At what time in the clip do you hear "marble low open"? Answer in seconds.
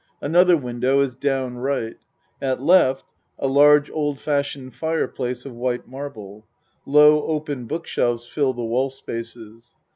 5.87-7.67